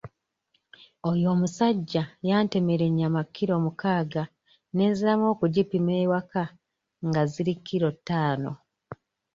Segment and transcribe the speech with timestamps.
[1.09, 4.23] Oyo omusajja yantemera ennyama kiro mukaaga
[4.75, 6.43] ne nziramu okugipima ewaka
[7.07, 8.51] nga ziri kiro ttaano.